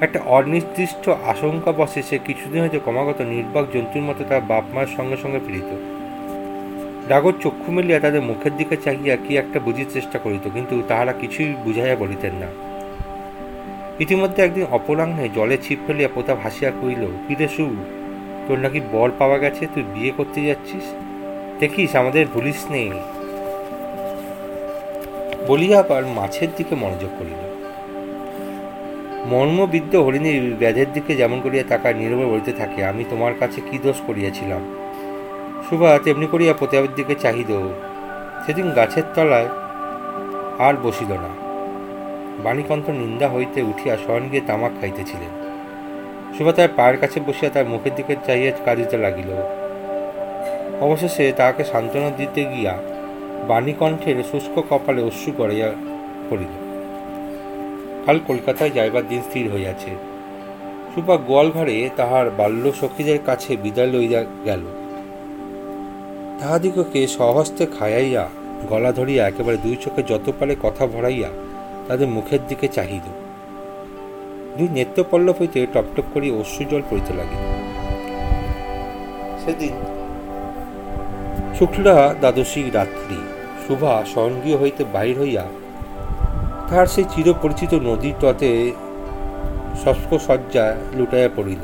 একটা 0.00 0.18
অনির্দিষ্ট 0.38 1.04
আশঙ্কা 1.32 1.72
বসে, 1.72 2.00
সে 2.08 2.16
কিছুদিন 2.26 2.60
হইতে 2.62 2.78
ক্রমাগত 2.84 3.18
নির্বাক 3.32 3.64
জন্তুর 3.74 4.02
মতো 4.02 4.22
তার 4.28 4.42
বাপ 4.50 4.64
মায়ের 4.74 4.90
সঙ্গে 4.96 5.16
সঙ্গে 5.16 5.40
ফিরিত। 5.46 5.70
ডাগর 7.08 7.34
চক্ষু 7.42 7.68
মিলিয়া 7.72 7.98
তাদের 8.00 8.22
মুখের 8.22 8.54
দিকে 8.56 8.76
চাহিয়া 8.84 9.16
কি 9.24 9.32
একটা 9.36 9.58
বুঝির 9.60 9.88
চেষ্টা 9.92 10.18
করিত, 10.18 10.44
কিন্তু 10.54 10.74
তাহারা 10.88 11.12
কিছুই 11.12 11.50
বুঝাইয়া 11.64 11.96
বলিতেন 11.96 12.34
না। 12.42 12.48
ইতিমধ্যে 14.00 14.42
একদিন 14.42 14.66
অপরাহ্নে 14.70 15.28
জলে 15.34 15.58
ছিপ 15.62 15.78
ফেলিয়া 15.86 16.08
প্রতাপ 16.14 16.38
হাসিয়া 16.42 16.70
কহিল, 16.70 17.06
কিরে 17.28 17.48
সু, 17.48 17.76
তোর 18.48 18.58
নাকি 18.58 18.80
বর 18.92 19.10
পাওয়া 19.18 19.38
গেছে, 19.38 19.66
তুই 19.74 19.82
বিয়ে 19.94 20.12
করতে 20.16 20.44
যাচ্ছিস? 20.44 20.84
দেখিস, 21.60 21.96
আমাদের 21.96 22.26
ভুলিস 22.34 22.70
নেই। 22.70 22.90
বলিয়া 25.46 25.78
আবার 25.80 26.06
মাছের 26.06 26.48
দিকে 26.56 26.74
মনোযোগ 26.74 27.10
করিল। 27.18 27.42
মর্মবিদ্য 29.26 29.96
হরিণীর 29.96 30.54
ব্যাধের 30.58 30.92
দিকে 30.92 31.16
যেমন 31.16 31.40
করিয়া 31.40 31.64
তাকায়, 31.68 31.94
নীরবে 31.94 32.26
বলিতে 32.26 32.52
থাকে, 32.52 32.84
আমি 32.84 33.04
তোমার 33.10 33.32
কাছে 33.40 33.60
কি 33.70 33.78
দোষ 33.82 33.96
করিয়াছিলাম? 34.06 34.60
সুভা, 35.70 35.98
তেমনি 36.04 36.26
করিয়া 36.26 36.54
প্রতাপের 36.54 36.94
দিকে 36.94 37.14
চাহিদ, 37.14 37.50
সেদিন 38.46 38.70
গাছের 38.70 39.02
তলায় 39.14 39.48
আর 40.58 40.74
বসিল 40.82 41.12
না। 41.12 41.43
বাণীকণ্ঠ 42.42 42.90
নিন্দা 42.90 43.28
হইতে 43.28 43.62
উঠিয়া 43.62 43.96
শয়ন 43.96 44.28
গিয়ে 44.28 44.42
তামাক 44.46 44.72
খাইতেছিলেন। 44.80 45.32
সুভা 46.38 46.52
তার 46.52 46.68
পায়ের 46.76 46.98
কাছে 46.98 47.20
বসিয়া 47.20 47.50
তার 47.50 47.66
মুখের 47.66 47.94
দিকে 47.94 48.16
চাহিয়া 48.26 48.52
কাঁদিতে 48.64 48.96
লাগিল। 48.96 49.30
অবশেষে 50.80 51.32
তাহাকে 51.36 51.64
সান্ত্বনা 51.64 52.10
দিতে 52.10 52.44
গিয়া 52.44 52.78
বাণীকণ্ঠের 53.48 54.16
শুষ্ক 54.30 54.62
কপালে 54.70 55.02
অশ্রু 55.02 55.32
গড়াইয়া 55.38 55.72
পড়িল। 56.30 56.54
কাল 58.06 58.20
কলকাতায় 58.26 58.70
যাইবার 58.70 59.02
দিন 59.08 59.22
স্থির 59.22 59.52
হইয়াছে। 59.52 59.90
সুপা 60.94 61.16
গোয়ালঘরে 61.16 61.90
তাহার 61.96 62.30
বাল্য 62.30 62.72
সখীদের 62.80 63.18
কাছে 63.26 63.56
বিদায় 63.56 63.86
লইয়া 63.86 64.24
গেল। 64.44 64.60
তাহাদিগকে 66.40 67.06
সহস্তে 67.06 67.66
খাইয়াইয়া 67.78 68.28
গলা 68.68 68.92
ধরিয়া 68.92 69.28
একেবারে 69.28 69.56
দুই 69.56 69.76
চোখে 69.80 70.02
যত 70.02 70.32
পারে 70.38 70.56
কথা 70.62 70.86
ভরাইয়া 70.86 71.28
তাদের 71.88 72.08
মুখের 72.08 72.42
দিকে 72.48 72.66
চাহিল 72.68 73.06
দুই 74.56 74.68
নেত্রপল্লব 74.68 75.36
হইতে 75.40 75.58
টপটপ 75.72 76.06
করি 76.14 76.28
অশ্রু 76.40 76.64
জল 76.70 76.82
পড়িতে 76.90 77.12
লাগিল। 77.18 77.42
সেদিন 79.42 79.74
শুক্লা 81.58 81.96
দ্বাদশী 82.20 82.62
রাত্রি 82.70 83.18
শুভা 83.64 83.92
স্বয়ংগীয় 84.12 84.56
হইতে 84.56 84.82
বাহির 84.92 85.16
হইয়া 85.18 85.44
তাহার 86.68 86.86
সেই 86.86 87.06
চিরপরিচিত 87.12 87.72
নদীর 87.88 88.16
তটে 88.20 88.50
শস্ক 89.82 90.10
সজ্জায় 90.26 90.76
লুটাইয়া 90.96 91.30
পড়িল। 91.36 91.62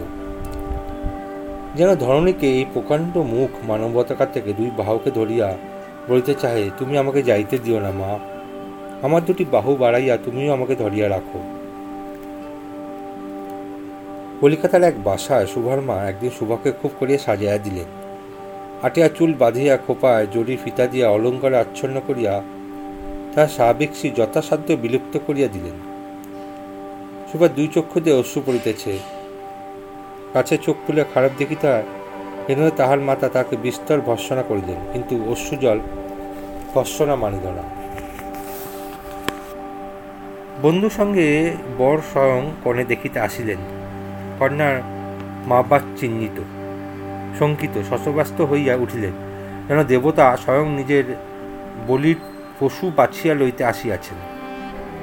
যেন 1.76 1.90
ধরণীকে 1.94 2.46
এই 2.58 2.64
প্রকাণ্ড 2.74 3.14
মুখ 3.34 3.50
মানবতাকার 3.68 4.30
থেকে 4.32 4.50
দুই 4.52 4.70
বাহুকে 4.76 5.10
ধরিয়া 5.10 5.48
বলিতে 6.08 6.34
চাহে, 6.34 6.64
তুমি 6.78 6.94
আমাকে 6.98 7.20
যাইতে 7.22 7.56
দিও 7.58 7.78
না 7.80 7.92
মা। 8.00 8.12
আমার 9.06 9.22
দুটি 9.28 9.44
বাহু 9.54 9.72
বাড়াইয়া 9.82 10.14
তুমিও 10.24 10.50
আমাকে 10.56 10.74
ধরিয়া 10.82 11.06
রাখো। 11.14 11.38
কলিকাতার 14.40 14.82
এক 14.90 14.96
বাসায় 15.08 15.46
শুভার 15.52 15.80
মা 15.88 15.96
একদিন 16.10 16.32
শুভাকে 16.38 16.70
খুব 16.80 16.92
করিয়া 17.00 17.18
সাজাইয়া 17.26 17.58
দিলেন। 17.66 17.88
আটিয়া 18.86 19.08
চুল 19.16 19.30
বাঁধিয়া 19.42 19.74
খোপায় 19.84 20.26
জড়ি 20.34 20.54
ফিতা 20.62 20.84
দিয়া 20.92 21.06
অলঙ্কারে 21.16 21.56
আচ্ছন্ন 21.64 21.96
করিয়া 22.08 22.34
তার 23.34 23.48
স্বাভাবিক 23.54 23.90
শ্রী 23.98 24.08
যথাসাধ্য 24.18 24.68
বিলুপ্ত 24.82 25.14
করিয়া 25.26 25.48
দিলেন। 25.54 25.76
সুভার 27.28 27.50
দুই 27.56 27.68
চক্ষু 27.74 27.98
দিয়ে 28.04 28.16
অশ্রু 28.20 28.40
পড়িতেছে। 28.46 28.92
কাছে 30.34 30.54
চোখ 30.64 30.76
খুলে 30.84 31.02
খারাপ 31.12 31.32
দেখিতে 31.40 31.68
এন 32.52 32.60
তাহার 32.78 33.00
মাতা 33.08 33.28
তাকে 33.36 33.54
বিস্তর 33.64 33.98
ভর্সনা 34.08 34.42
করিলেন, 34.50 34.78
কিন্তু 34.92 35.14
অশ্রু 35.32 35.54
জল 35.64 35.78
ভর্সনা 36.74 37.14
মানিল 37.22 37.46
না। 37.58 37.64
বন্ধু 40.62 40.88
সঙ্গে 40.90 41.56
বর 41.78 41.98
স্বয়ং 42.12 42.50
কনে 42.64 42.84
দেখিতে 42.84 43.20
আসিলেন। 43.20 43.58
কন্যার 44.38 44.76
মা 45.46 45.62
বাপ 45.62 45.80
চিহ্নিত, 45.96 46.40
শঙ্কিত, 47.38 47.74
শশব্যস্ত 47.90 48.40
হইয়া 48.40 48.74
উঠিলেন। 48.76 49.12
যেন 49.68 49.84
দেবতা 49.84 50.36
স্বয়ং 50.36 50.68
নিজের 50.68 51.04
বলির 51.86 52.16
পশু 52.60 52.92
বাছিয়া 52.96 53.34
লইতে 53.34 53.64
আসিয়াছেন। 53.64 54.18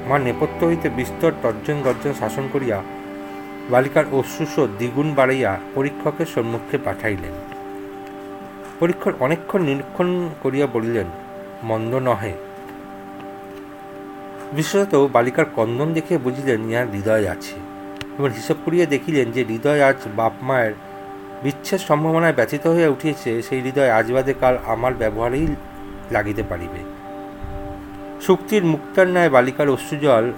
মা 0.08 0.18
নেপথ্য 0.18 0.66
হইতে 0.66 0.88
বিস্তর 0.88 1.32
তর্জন 1.42 1.82
গর্জন 1.84 2.12
শাসন 2.20 2.48
করিয়া 2.52 2.82
বালিকার 3.70 4.04
অশ্রুস্রোত 4.12 4.70
দ্বিগুণ 4.78 5.14
বাড়াইয়া 5.14 5.58
পরীক্ষকের 5.74 6.26
সম্মুখে 6.34 6.78
পাঠাইলেন। 6.84 7.34
পরীক্ষক 8.80 9.14
অনেকক্ষণ 9.20 9.62
নিরীক্ষণ 9.62 10.28
করিয়া 10.42 10.66
বলিলেন, 10.66 11.06
মন্দ 11.62 11.94
নহে 11.94 12.32
বিশেষত 14.52 14.94
বালিকার 14.94 15.44
কন্দন 15.56 15.92
দেখে 15.92 16.18
বুঝিলেন 16.18 16.70
ইহার 16.70 16.86
হৃদয় 16.92 17.28
আছে। 17.28 17.56
এবং 18.18 18.30
হিসাব 18.30 18.56
করিয়া 18.64 18.86
দেখিলেন 18.86 19.30
যে 19.30 19.44
হৃদয় 19.44 19.82
আজ 19.82 19.96
বাপ 20.16 20.32
মায়ের 20.42 20.74
বিচ্ছেদ 21.42 21.80
সম্ভাবনায় 21.80 22.32
ব্যথিত 22.32 22.66
হইয়া 22.66 22.88
উঠিয়েছে, 22.88 23.42
সেই 23.42 23.60
হৃদয় 23.60 23.90
আজ 23.90 24.12
বাদে 24.12 24.34
কাল 24.40 24.58
আমার 24.66 24.94
ব্যবহারেই 24.94 25.46
লাগিতে 26.10 26.42
পারিবে। 26.42 26.80
শক্তির 28.26 28.64
মুক্তার 28.64 29.06
ন্যায় 29.06 29.30
বালিকার 29.30 29.68
অশ্রুজল 29.68 30.32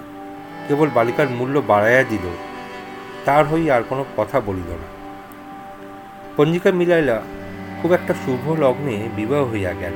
কেবল 0.67 0.89
বালিকার 0.93 1.29
মূল্য 1.29 1.61
বাড়াইয়া 1.67 2.03
দিল, 2.03 2.25
তার 3.25 3.45
হই 3.45 3.71
আর 3.71 3.83
কোনো 3.89 4.05
কথা 4.17 4.39
বলিল 4.39 4.69
না। 4.69 4.87
পঞ্জিকা 6.37 6.71
মিলাইলা, 6.71 7.21
খুব 7.81 7.93
একটা 7.93 8.13
শুভ 8.25 8.43
লগ্নে 8.59 9.09
বিবাহ 9.15 9.41
হইয়া 9.51 9.73
গেল। 9.73 9.95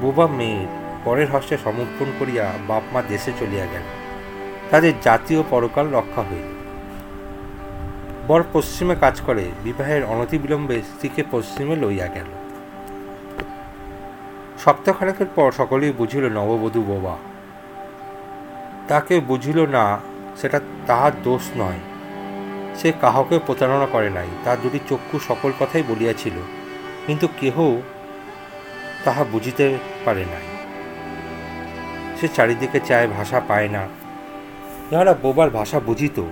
বোবা 0.00 0.26
মেয়ের 0.26 0.85
পরের 1.06 1.30
হস্তে 1.30 1.56
সমর্পণ 1.64 2.08
করিয়া 2.18 2.52
বাপ 2.68 2.82
মা 2.92 3.02
দেশে 3.02 3.32
চলিয়া 3.40 3.66
গেল। 3.66 3.86
তাদের 4.70 4.92
জাতীয় 5.02 5.42
পরকাল 5.50 5.90
রক্ষা 5.90 6.22
হইল। 6.22 6.48
বর 8.28 8.44
পশ্চিমে 8.52 8.94
কাজ 9.00 9.20
করে, 9.26 9.44
বিবাহের 9.64 10.04
অনতিবিলম্বে 10.04 10.82
স্ত্রীকে 10.82 11.24
পশ্চিমে 11.30 11.76
লইয়া 11.76 12.06
গেল। 12.06 12.30
সপ্তাহখানেকের 14.64 15.26
পর 15.34 15.52
সকলেই 15.52 15.92
বুঝিল 15.92 16.28
নববধূ 16.28 16.82
বোবা। 16.82 17.16
তাকে 18.88 19.20
বুঝিল 19.20 19.58
না, 19.66 20.00
সেটা 20.40 20.60
তাহার 20.86 21.12
দোষ 21.22 21.44
নয়। 21.56 21.80
সে 22.74 22.92
কাহকে 23.00 23.38
প্রতারণা 23.46 23.86
করে 23.86 24.10
নাই, 24.10 24.28
তার 24.44 24.56
দুটি 24.62 24.78
চক্ষু 24.88 25.16
সকল 25.18 25.52
কথাই 25.60 25.82
বলিয়াছিল, 25.88 26.36
কিন্তু 27.06 27.28
কেহ 27.40 27.56
তাহা 29.04 29.24
বুঝিতে 29.32 29.78
পারে 30.04 30.24
নাই। 30.24 30.55
সে 32.20 32.28
চারিদিকে 32.28 32.80
চায়, 32.80 33.08
ভাষা 33.08 33.40
পায় 33.48 33.68
না। 33.68 33.88
যাহারা 34.90 35.14
বোবার 35.14 35.50
ভাষা 35.50 35.80
বুঝিত, 35.80 36.22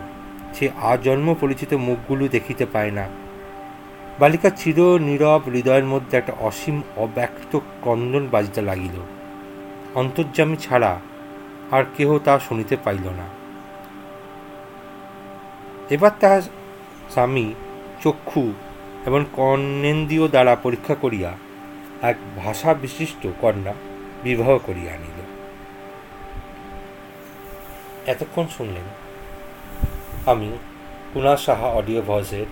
সে 0.54 0.70
আজন্ম 0.82 1.34
পরিচিত 1.40 1.74
মুখগুলো 1.74 2.28
দেখিতে 2.28 2.66
পায় 2.66 2.90
না। 2.90 3.08
বালিকা 4.18 4.50
চির 4.50 5.00
নীরব 5.00 5.42
হৃদয়ের 5.46 5.84
মধ্যে 5.84 6.18
একটা 6.18 6.32
অসীম 6.40 6.82
অব্যক্ত 6.96 7.58
ক্রন্দন 7.82 8.28
বাজিতে 8.30 8.62
লাগিল। 8.62 8.96
অন্তর্যামী 9.94 10.56
ছাড়া 10.56 11.00
আর 11.70 11.84
কেহ 11.96 12.18
তা 12.18 12.38
শুনিতে 12.38 12.76
পাইল 12.84 13.08
না। 13.08 13.26
এবার 15.90 16.10
তাহার 16.20 16.42
স্বামী 17.10 17.54
চক্ষু 18.02 18.52
এবং 19.06 19.24
কর্ণেন্দ্রীয় 19.32 20.28
দ্বারা 20.28 20.56
পরীক্ষা 20.56 20.94
করিয়া 20.94 21.32
এক 22.02 22.16
ভাষা 22.36 22.74
বিশিষ্ট 22.74 23.26
কন্যা 23.40 23.74
বিবাহ 24.22 24.58
করিয়া 24.58 24.94
আনিল। 24.94 25.13
এতক্ষণ 28.12 28.46
শুনলেন, 28.56 28.86
আমি 30.32 30.48
কুণাল 31.12 31.38
সাহা 31.46 31.68
অডিও 31.78 32.00
ভয়েসের 32.08 32.48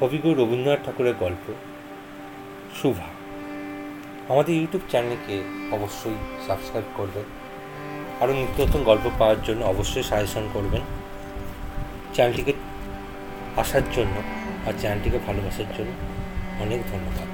কবিগুরু 0.00 0.34
রবীন্দ্রনাথ 0.40 0.80
ঠাকুরের 0.86 1.16
গল্প, 1.24 1.44
শুভা। 2.78 3.08
আমাদের 4.32 4.54
ইউটিউব 4.58 4.82
চ্যানেলকে 4.90 5.36
অবশ্যই 5.76 6.18
সাবস্ক্রাইব 6.46 6.88
করবেন, 6.98 7.26
আরও 8.20 8.32
নিত্য 8.38 8.58
নতুন 8.64 8.82
গল্প 8.90 9.04
পাওয়ার 9.18 9.40
জন্য 9.46 9.60
অবশ্যই 9.72 10.06
সাজেশন 10.10 10.44
করবেন। 10.54 10.82
চ্যানেলটিকে 12.14 12.52
আসার 13.62 13.84
জন্য 13.96 14.16
আর 14.66 14.74
চ্যানেলটিকে 14.80 15.18
ভালোবাসার 15.26 15.70
জন্য 15.76 15.92
অনেক 16.64 16.80
ধন্যবাদ। 16.92 17.30